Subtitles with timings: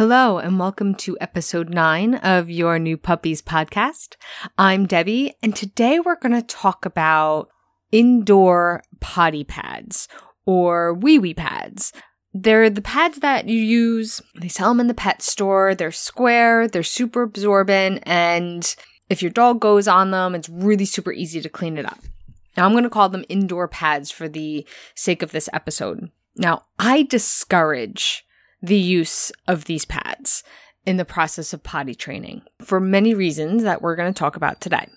[0.00, 4.16] Hello, and welcome to episode nine of your new puppies podcast.
[4.56, 7.50] I'm Debbie, and today we're going to talk about
[7.92, 10.08] indoor potty pads
[10.46, 11.92] or wee wee pads.
[12.32, 15.74] They're the pads that you use, they sell them in the pet store.
[15.74, 18.74] They're square, they're super absorbent, and
[19.10, 22.00] if your dog goes on them, it's really super easy to clean it up.
[22.56, 26.10] Now, I'm going to call them indoor pads for the sake of this episode.
[26.36, 28.24] Now, I discourage
[28.62, 30.42] the use of these pads
[30.86, 34.60] in the process of potty training for many reasons that we're going to talk about
[34.60, 34.88] today.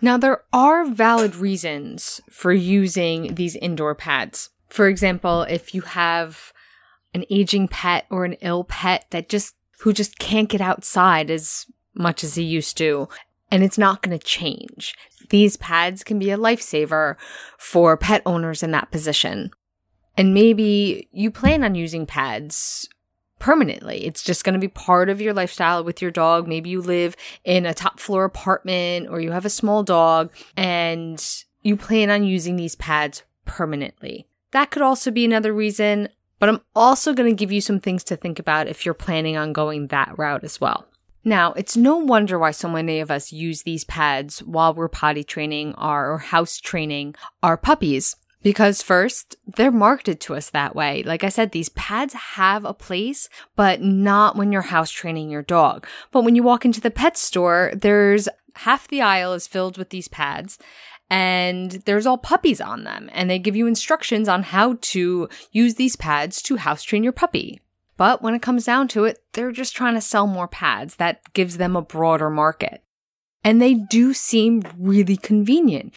[0.00, 4.50] Now, there are valid reasons for using these indoor pads.
[4.68, 6.52] For example, if you have
[7.14, 11.66] an aging pet or an ill pet that just who just can't get outside as
[11.94, 13.08] much as he used to,
[13.50, 14.94] and it's not going to change.
[15.30, 17.16] These pads can be a lifesaver
[17.58, 19.50] for pet owners in that position.
[20.16, 22.88] And maybe you plan on using pads
[23.38, 24.04] permanently.
[24.04, 26.46] It's just going to be part of your lifestyle with your dog.
[26.46, 31.24] Maybe you live in a top floor apartment or you have a small dog and
[31.62, 34.26] you plan on using these pads permanently.
[34.52, 36.08] That could also be another reason,
[36.38, 39.36] but I'm also going to give you some things to think about if you're planning
[39.36, 40.86] on going that route as well.
[41.24, 45.24] Now, it's no wonder why so many of us use these pads while we're potty
[45.24, 51.02] training our or house training our puppies because first, they're marketed to us that way.
[51.02, 55.42] Like I said, these pads have a place, but not when you're house training your
[55.42, 55.86] dog.
[56.12, 59.90] But when you walk into the pet store, there's half the aisle is filled with
[59.90, 60.58] these pads
[61.10, 65.76] and there's all puppies on them and they give you instructions on how to use
[65.76, 67.60] these pads to house train your puppy.
[67.96, 70.96] But when it comes down to it, they're just trying to sell more pads.
[70.96, 72.84] That gives them a broader market.
[73.42, 75.94] And they do seem really convenient.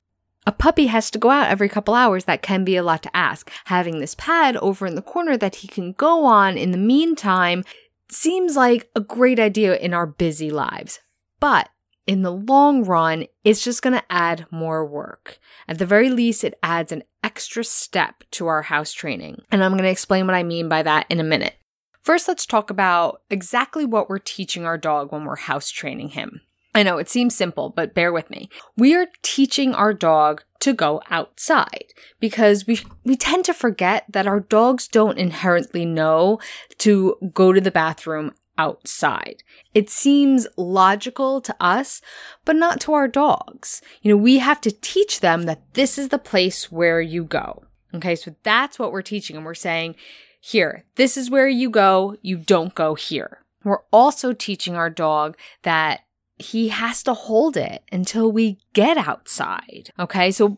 [0.47, 2.25] A puppy has to go out every couple hours.
[2.25, 3.51] That can be a lot to ask.
[3.65, 7.63] Having this pad over in the corner that he can go on in the meantime
[8.09, 10.99] seems like a great idea in our busy lives.
[11.39, 11.69] But
[12.07, 15.39] in the long run, it's just going to add more work.
[15.67, 19.43] At the very least, it adds an extra step to our house training.
[19.51, 21.55] And I'm going to explain what I mean by that in a minute.
[22.01, 26.41] First, let's talk about exactly what we're teaching our dog when we're house training him.
[26.73, 28.49] I know it seems simple, but bear with me.
[28.77, 31.87] We are teaching our dog to go outside
[32.19, 36.39] because we we tend to forget that our dogs don't inherently know
[36.77, 39.43] to go to the bathroom outside.
[39.73, 42.01] It seems logical to us,
[42.45, 43.81] but not to our dogs.
[44.01, 47.63] You know, we have to teach them that this is the place where you go.
[47.93, 49.95] Okay, so that's what we're teaching and We're saying,
[50.39, 53.43] here, this is where you go, you don't go here.
[53.63, 56.01] We're also teaching our dog that
[56.41, 59.91] he has to hold it until we get outside.
[59.99, 60.31] Okay.
[60.31, 60.57] So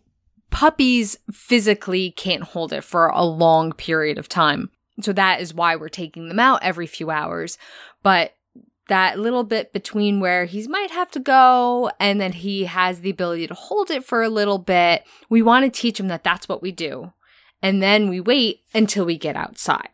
[0.50, 4.70] puppies physically can't hold it for a long period of time.
[5.02, 7.58] So that is why we're taking them out every few hours.
[8.04, 8.36] But
[8.88, 13.10] that little bit between where he might have to go and then he has the
[13.10, 16.48] ability to hold it for a little bit, we want to teach him that that's
[16.48, 17.14] what we do.
[17.62, 19.90] And then we wait until we get outside.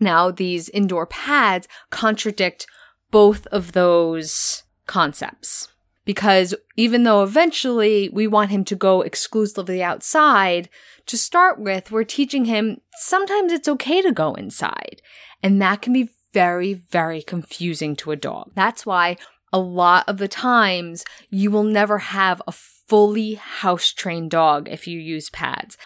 [0.00, 2.66] Now, these indoor pads contradict
[3.10, 5.68] both of those concepts.
[6.04, 10.68] Because even though eventually we want him to go exclusively outside,
[11.06, 15.02] to start with, we're teaching him sometimes it's okay to go inside.
[15.42, 18.52] And that can be very, very confusing to a dog.
[18.54, 19.16] That's why
[19.52, 24.86] a lot of the times you will never have a fully house trained dog if
[24.86, 25.76] you use pads.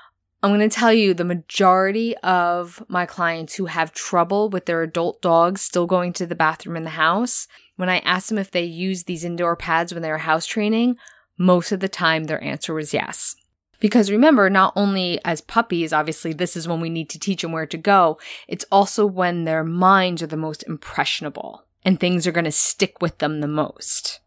[0.43, 4.83] I'm going to tell you the majority of my clients who have trouble with their
[4.83, 7.47] adult dogs still going to the bathroom in the house,
[7.83, 10.97] when I asked them if they use these indoor pads when they were house training,
[11.37, 13.35] most of the time their answer was yes.
[13.81, 17.51] Because remember, not only as puppies, obviously, this is when we need to teach them
[17.51, 22.31] where to go, it's also when their minds are the most impressionable and things are
[22.31, 24.21] going to stick with them the most.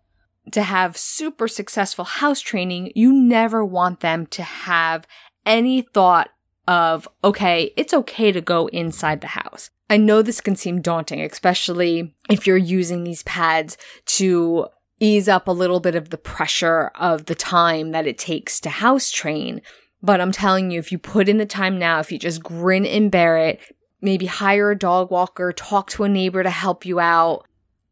[0.51, 5.07] To have super successful house training, you never want them to have
[5.45, 6.29] any thought
[6.67, 9.69] of, okay, it's okay to go inside the house.
[9.89, 14.67] I know this can seem daunting, especially if you're using these pads to
[14.99, 18.69] ease up a little bit of the pressure of the time that it takes to
[18.69, 19.61] house train.
[20.01, 22.85] But I'm telling you, if you put in the time now, if you just grin
[22.85, 23.59] and bear it,
[24.01, 27.45] maybe hire a dog walker, talk to a neighbor to help you out.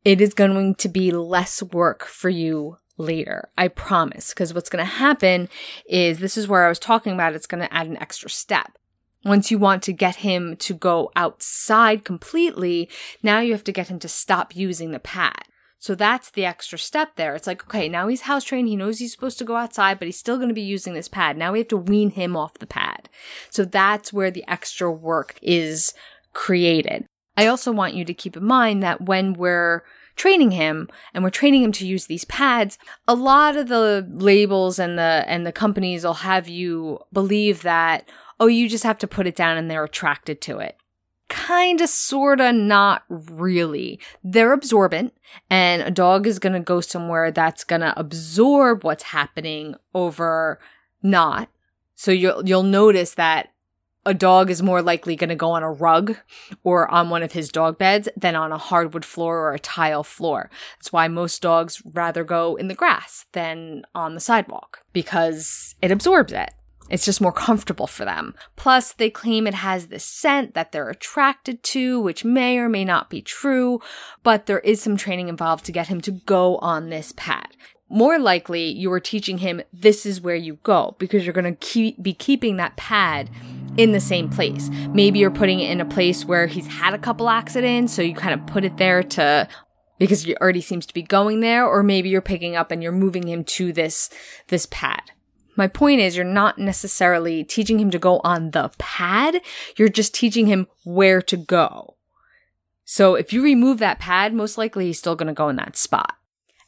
[0.05, 3.49] It is going to be less work for you later.
[3.57, 4.29] I promise.
[4.29, 5.49] Because what's going to happen
[5.87, 8.77] is this is where I was talking about it's going to add an extra step.
[9.23, 12.89] Once you want to get him to go outside completely,
[13.21, 15.43] now you have to get him to stop using the pad.
[15.79, 17.35] So that's the extra step there.
[17.35, 18.69] It's like, okay, now he's house trained.
[18.69, 21.09] He knows he's supposed to go outside, but he's still going to be using this
[21.09, 21.37] pad.
[21.37, 23.09] Now we have to wean him off the pad.
[23.49, 25.93] So that's where the extra work is
[26.31, 27.05] created.
[27.35, 29.83] I also want you to keep in mind that when we're
[30.15, 34.79] training him and we're training him to use these pads, a lot of the labels
[34.79, 38.07] and the, and the companies will have you believe that,
[38.39, 40.77] oh, you just have to put it down and they're attracted to it
[41.33, 43.99] kinda, sorta, not really.
[44.23, 45.13] They're absorbent,
[45.49, 50.59] and a dog is gonna go somewhere that's gonna absorb what's happening over
[51.01, 51.49] not.
[51.95, 53.49] So you'll, you'll notice that
[54.05, 56.17] a dog is more likely going to go on a rug
[56.65, 60.03] or on one of his dog beds than on a hardwood floor or a tile
[60.03, 60.49] floor.
[60.77, 65.89] That's why most dogs rather go in the grass than on the sidewalk because it
[65.89, 66.53] absorbs it.
[66.89, 68.35] It's just more comfortable for them.
[68.55, 72.83] Plus, they claim it has this scent that they're attracted to, which may or may
[72.83, 73.81] not be true,
[74.21, 77.55] but there is some training involved to get him to go on this pad.
[77.89, 81.65] More likely, you are teaching him this is where you go because you're going to
[81.65, 83.29] keep, be keeping that pad
[83.77, 84.69] in the same place.
[84.89, 88.13] Maybe you're putting it in a place where he's had a couple accidents, so you
[88.15, 89.47] kind of put it there to
[89.99, 92.91] because he already seems to be going there, or maybe you're picking up and you're
[92.91, 94.09] moving him to this
[94.47, 95.11] this pad.
[95.55, 99.41] My point is, you're not necessarily teaching him to go on the pad.
[99.77, 101.95] You're just teaching him where to go.
[102.85, 105.77] So if you remove that pad, most likely he's still going to go in that
[105.77, 106.15] spot.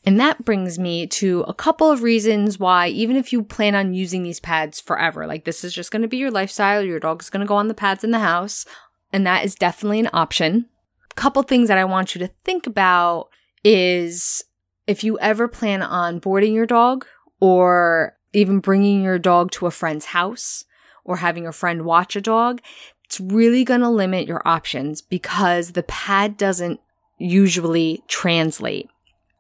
[0.06, 3.96] And that brings me to a couple of reasons why, even if you plan on
[3.96, 7.32] using these pads forever, like this is just going to be your lifestyle, your dog's
[7.32, 8.66] going to go on the pads in the house,
[9.12, 10.68] and that is definitely an option.
[11.10, 13.30] A couple things that I want you to think about
[13.64, 14.44] is
[14.86, 17.08] if you ever plan on boarding your dog
[17.40, 20.66] or even bringing your dog to a friend's house
[21.04, 22.62] or having a friend watch a dog,
[23.04, 26.80] it's really going to limit your options because the pad doesn't
[27.18, 28.90] usually translate.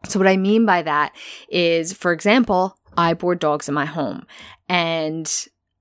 [0.07, 1.15] So what I mean by that
[1.49, 4.25] is, for example, I board dogs in my home
[4.69, 5.29] and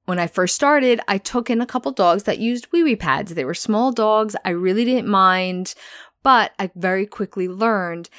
[0.07, 3.35] when I first started, I took in a couple dogs that used wee wee pads.
[3.35, 4.37] They were small dogs.
[4.45, 5.75] I really didn't mind,
[6.23, 8.11] but I very quickly learned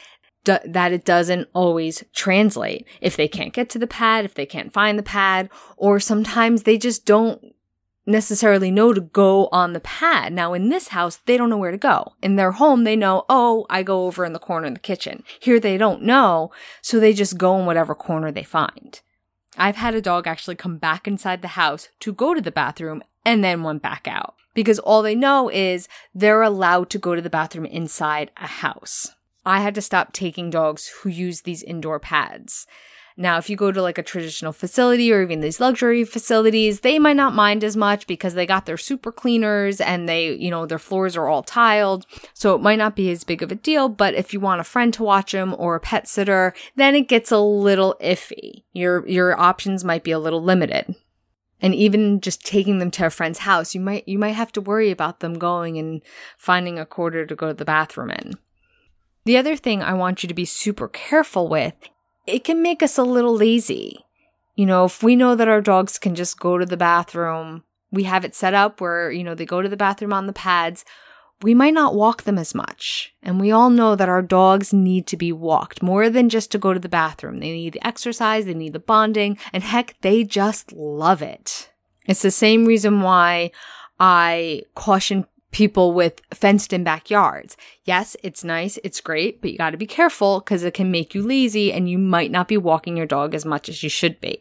[0.45, 2.87] that it doesn't always translate.
[3.01, 6.63] If they can't get to the pad, if they can't find the pad, or sometimes
[6.63, 7.53] they just don't
[8.05, 10.31] necessarily know to go on the pad.
[10.31, 12.13] Now in this house, they don't know where to go.
[12.21, 15.23] In their home, they know, oh, I go over in the corner in the kitchen.
[15.39, 16.51] Here they don't know,
[16.81, 19.01] so they just go in whatever corner they find.
[19.57, 23.03] I've had a dog actually come back inside the house to go to the bathroom
[23.23, 27.21] and then went back out because all they know is they're allowed to go to
[27.21, 29.11] the bathroom inside a house.
[29.45, 32.65] I had to stop taking dogs who use these indoor pads.
[33.17, 36.99] Now, if you go to like a traditional facility or even these luxury facilities, they
[36.99, 40.65] might not mind as much because they got their super cleaners and they, you know,
[40.65, 42.05] their floors are all tiled.
[42.33, 43.87] So it might not be as big of a deal.
[43.87, 47.07] But if you want a friend to watch them or a pet sitter, then it
[47.07, 48.63] gets a little iffy.
[48.73, 50.95] Your, your options might be a little limited.
[51.61, 54.61] And even just taking them to a friend's house, you might, you might have to
[54.61, 56.01] worry about them going and
[56.37, 58.33] finding a quarter to go to the bathroom in.
[59.25, 61.73] The other thing I want you to be super careful with,
[62.27, 64.05] it can make us a little lazy.
[64.55, 68.03] You know, if we know that our dogs can just go to the bathroom, we
[68.03, 70.85] have it set up where, you know, they go to the bathroom on the pads,
[71.41, 73.13] we might not walk them as much.
[73.21, 76.57] And we all know that our dogs need to be walked more than just to
[76.57, 77.39] go to the bathroom.
[77.39, 81.71] They need the exercise, they need the bonding, and heck, they just love it.
[82.05, 83.51] It's the same reason why
[83.99, 87.55] I caution people with fenced in backyards.
[87.85, 91.15] Yes, it's nice, it's great, but you got to be careful because it can make
[91.15, 94.19] you lazy and you might not be walking your dog as much as you should
[94.19, 94.37] be.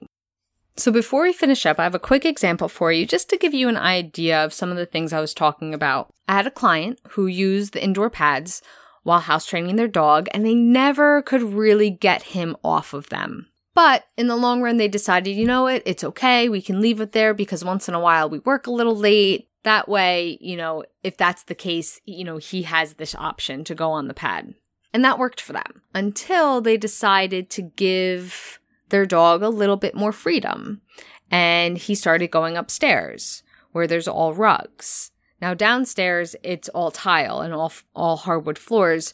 [0.77, 3.55] So before we finish up, I have a quick example for you just to give
[3.55, 6.13] you an idea of some of the things I was talking about.
[6.27, 8.61] I had a client who used the indoor pads
[9.05, 13.47] while house training their dog and they never could really get him off of them.
[13.73, 16.49] But in the long run, they decided, you know what, it's okay.
[16.49, 19.49] We can leave it there because once in a while we work a little late.
[19.65, 23.75] That way, you know, if that's the case, you know, he has this option to
[23.75, 24.55] go on the pad.
[24.93, 29.95] And that worked for them until they decided to give their dog a little bit
[29.95, 30.83] more freedom.
[31.31, 33.43] And he started going upstairs
[33.73, 35.11] where there's all rugs.
[35.41, 39.13] Now downstairs, it's all tile and all, all hardwood floors.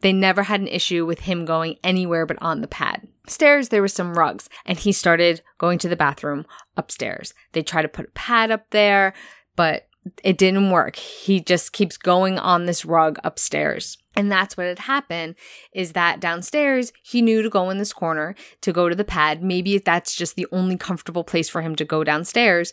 [0.00, 3.08] They never had an issue with him going anywhere but on the pad.
[3.26, 6.46] Stairs, there were some rugs, and he started going to the bathroom
[6.76, 7.34] upstairs.
[7.52, 9.12] They tried to put a pad up there
[9.58, 9.88] but
[10.22, 10.94] it didn't work.
[10.94, 13.98] He just keeps going on this rug upstairs.
[14.14, 15.34] And that's what had happened
[15.72, 19.42] is that downstairs, he knew to go in this corner to go to the pad.
[19.42, 22.72] Maybe that's just the only comfortable place for him to go downstairs.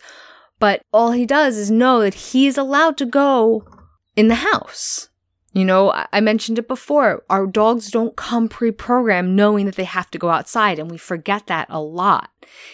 [0.60, 3.66] But all he does is know that he is allowed to go
[4.16, 5.10] in the house.
[5.54, 7.24] You know, I mentioned it before.
[7.32, 10.98] Our dogs don't come pre programmed knowing that they have to go outside, and we
[10.98, 12.30] forget that a lot.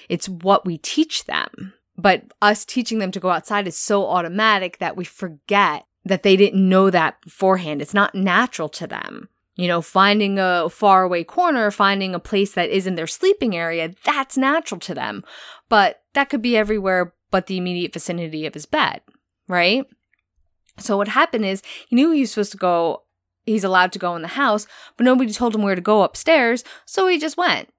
[0.09, 1.73] It's what we teach them.
[2.01, 6.35] But us teaching them to go outside is so automatic that we forget that they
[6.35, 7.81] didn't know that beforehand.
[7.81, 9.29] It's not natural to them.
[9.55, 14.35] You know, finding a faraway corner, finding a place that isn't their sleeping area, that's
[14.35, 15.23] natural to them.
[15.69, 19.01] But that could be everywhere but the immediate vicinity of his bed,
[19.47, 19.85] right?
[20.79, 23.03] So what happened is he knew he was supposed to go,
[23.45, 24.65] he's allowed to go in the house,
[24.97, 27.69] but nobody told him where to go upstairs, so he just went.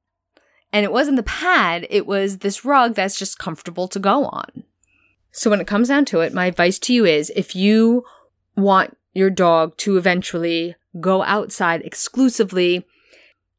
[0.73, 4.65] And it wasn't the pad, it was this rug that's just comfortable to go on.
[5.31, 8.05] So when it comes down to it, my advice to you is if you
[8.57, 12.87] want your dog to eventually go outside exclusively,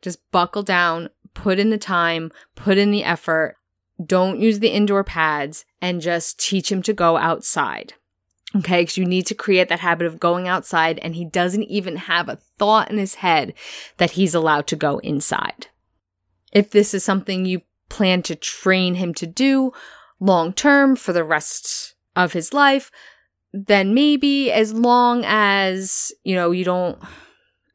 [0.01, 3.55] just buckle down, put in the time, put in the effort,
[4.03, 7.93] don't use the indoor pads, and just teach him to go outside.
[8.55, 11.95] Okay, because you need to create that habit of going outside, and he doesn't even
[11.95, 13.53] have a thought in his head
[13.97, 15.67] that he's allowed to go inside.
[16.53, 19.71] If this is something you plan to train him to do
[20.19, 22.91] long term for the rest of his life,
[23.51, 26.97] then maybe as long as, you know, you don't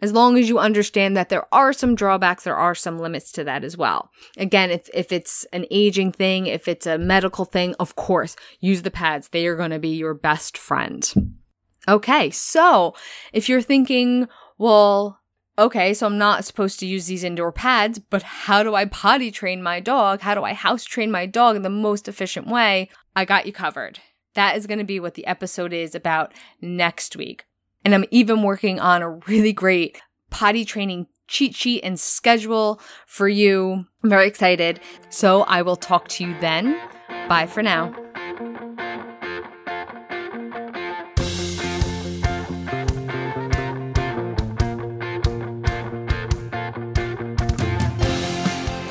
[0.00, 3.44] as long as you understand that there are some drawbacks, there are some limits to
[3.44, 4.11] that as well.
[4.37, 8.82] Again, if, if it's an aging thing, if it's a medical thing, of course, use
[8.82, 9.28] the pads.
[9.28, 11.35] They are going to be your best friend.
[11.88, 12.30] Okay.
[12.30, 12.94] So
[13.32, 15.17] if you're thinking, well,
[15.59, 19.31] okay, so I'm not supposed to use these indoor pads, but how do I potty
[19.31, 20.21] train my dog?
[20.21, 22.88] How do I house train my dog in the most efficient way?
[23.17, 23.99] I got you covered.
[24.35, 27.45] That is going to be what the episode is about next week.
[27.85, 30.00] And I'm even working on a really great
[30.31, 33.85] potty training cheat sheet and schedule for you.
[34.03, 34.81] I'm very excited.
[35.11, 36.81] So I will talk to you then.
[37.29, 38.08] Bye for now.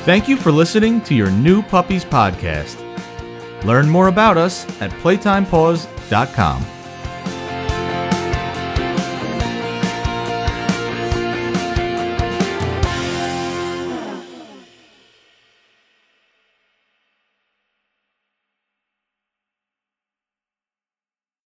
[0.07, 2.81] Thank you for listening to your new Puppies podcast.
[3.65, 6.76] Learn more about us at playtimepaws.com.